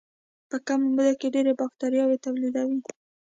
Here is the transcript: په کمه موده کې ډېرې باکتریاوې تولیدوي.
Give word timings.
په 0.49 0.57
کمه 0.67 0.87
موده 0.95 1.11
کې 1.19 1.27
ډېرې 1.35 1.53
باکتریاوې 1.59 2.17
تولیدوي. 2.25 2.79